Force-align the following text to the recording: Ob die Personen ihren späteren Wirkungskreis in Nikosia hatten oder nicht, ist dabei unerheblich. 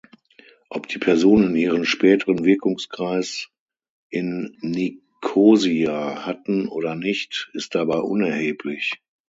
Ob 0.71 0.87
die 0.87 0.97
Personen 0.97 1.55
ihren 1.55 1.85
späteren 1.85 2.43
Wirkungskreis 2.43 3.49
in 4.09 4.57
Nikosia 4.61 6.25
hatten 6.25 6.67
oder 6.67 6.95
nicht, 6.95 7.51
ist 7.53 7.75
dabei 7.75 7.99
unerheblich. 7.99 8.99